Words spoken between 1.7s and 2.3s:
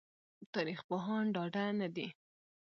نه دي